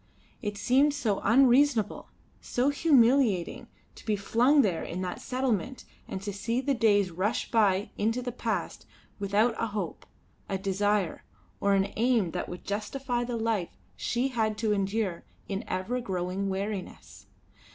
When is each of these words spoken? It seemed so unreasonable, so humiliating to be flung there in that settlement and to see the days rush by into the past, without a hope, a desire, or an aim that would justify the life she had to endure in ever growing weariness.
It 0.41 0.57
seemed 0.57 0.95
so 0.95 1.19
unreasonable, 1.23 2.09
so 2.41 2.69
humiliating 2.69 3.67
to 3.93 4.03
be 4.03 4.15
flung 4.15 4.63
there 4.63 4.81
in 4.83 5.01
that 5.01 5.21
settlement 5.21 5.85
and 6.07 6.23
to 6.23 6.33
see 6.33 6.59
the 6.59 6.73
days 6.73 7.11
rush 7.11 7.51
by 7.51 7.91
into 7.99 8.23
the 8.23 8.31
past, 8.31 8.87
without 9.19 9.53
a 9.61 9.67
hope, 9.67 10.07
a 10.49 10.57
desire, 10.57 11.23
or 11.59 11.75
an 11.75 11.93
aim 11.97 12.31
that 12.31 12.49
would 12.49 12.65
justify 12.65 13.23
the 13.23 13.37
life 13.37 13.77
she 13.95 14.29
had 14.29 14.57
to 14.57 14.73
endure 14.73 15.23
in 15.47 15.63
ever 15.67 16.01
growing 16.01 16.49
weariness. 16.49 17.27